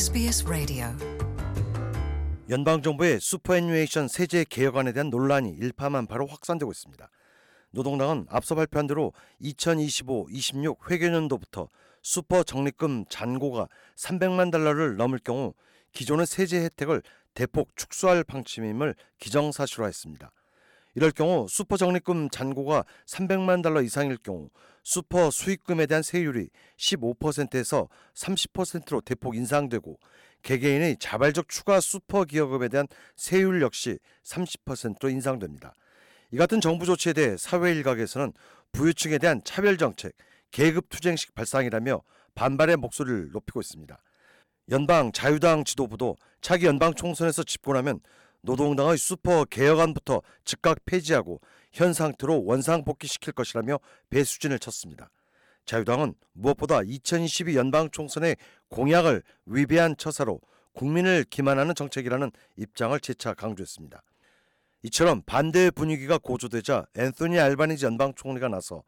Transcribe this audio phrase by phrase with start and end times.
[0.00, 0.86] SBS Radio.
[2.48, 7.10] 연방 정부의 superannuation 세제 개혁안에 대한 논란이 일파만파로 확산되고 있습니다.
[7.72, 11.68] 노동당은 앞서 발표한 대로 2025-26 회계년도부터
[12.02, 13.68] 슈퍼 적립금 잔고가
[13.98, 15.52] 300만 달러를 넘을 경우
[15.92, 17.02] 기존의 세제 혜택을
[17.34, 20.32] 대폭 축소할 방침임을 기정사실화했습니다.
[20.94, 24.50] 이럴 경우 슈퍼 적립금 잔고가 300만 달러 이상일 경우
[24.82, 29.98] 슈퍼 수익금에 대한 세율이 15%에서 30%로 대폭 인상되고
[30.42, 35.74] 개개인의 자발적 추가 슈퍼 기여금에 대한 세율 역시 30%로 인상됩니다.
[36.32, 38.32] 이 같은 정부 조치에 대해 사회 일각에서는
[38.72, 40.12] 부유층에 대한 차별 정책,
[40.50, 42.00] 계급 투쟁식 발상이라며
[42.34, 44.00] 반발의 목소리를 높이고 있습니다.
[44.70, 48.00] 연방 자유당 지도부도 차기 연방 총선에서 집권하면
[48.42, 51.40] 노동당의 슈퍼 개혁안부터 즉각 폐지하고
[51.72, 55.10] 현 상태로 원상 복귀시킬 것이라며 배수진을 쳤습니다.
[55.66, 58.36] 자유당은 무엇보다 2022 연방 총선의
[58.68, 60.40] 공약을 위배한 처사로
[60.72, 64.02] 국민을 기만하는 정책이라는 입장을 재차 강조했습니다.
[64.82, 68.82] 이처럼 반대 분위기가 고조되자 앤소니 알바니지 연방 총리가 나서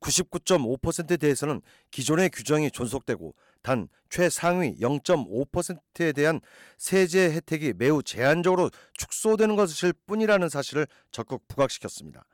[0.00, 6.40] 99.5%에 대해서는 기존의 규정이 존속되고 단 최상위 0.5%에 대한
[6.78, 12.24] 세제 혜택이 매우 제한적으로 축소되는 것일 뿐이라는 사실을 적극 부각시켰습니다.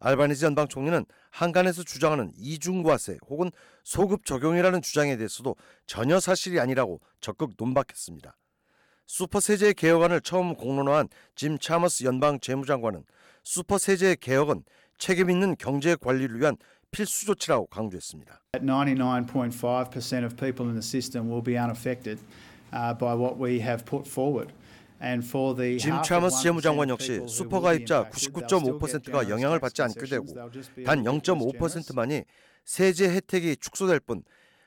[0.00, 3.50] 알바니지 연방 총리는 항간에서 주장하는 이중과세 혹은
[3.84, 8.36] 소급 적용이라는 주장에 대해서도 전혀 사실이 아니라고 적극 논박했습니다.
[9.06, 13.04] 슈퍼 세제 개혁안을 처음 공론화한 짐 차머스 연방 재무장관은
[13.44, 14.64] 슈퍼 세제 개혁은
[14.98, 16.56] 책임 있는 경제 관리를 위한
[16.90, 18.40] 필수 조치라고 강조했습니다.
[18.54, 22.18] 99.5% of people in the system will be unaffected
[22.72, 24.52] uh, by what we have put forward.
[25.78, 30.26] 짐 차머스 재무장관 역시 슈퍼 가입자 99.5%가 영향을 받지 않게 되고
[30.84, 32.24] 단 0.5%만이
[32.66, 34.22] 세제 혜택이 축소될 뿐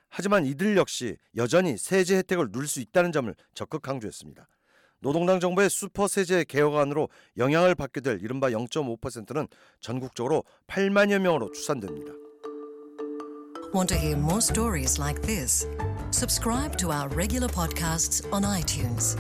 [0.09, 4.47] 하지만 이들 역시 여전히 세제 혜택을 누릴 수 있다는 점을 적극 강조했습니다.
[5.03, 9.47] 노동당 정부의 슈퍼 세제 개혁안으로 영향을 받게 될 이른바 0.5%는
[9.81, 12.13] 전국적으로 8만여 명으로 추산됩니다.
[13.73, 15.67] Want to hear more stories like this?
[16.11, 19.17] Subscribe to our regular podcasts on iTunes.